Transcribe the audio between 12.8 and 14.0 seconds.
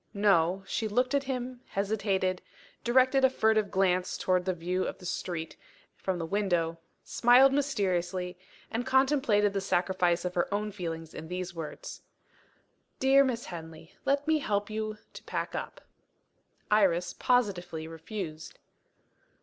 "Dear Miss Henley,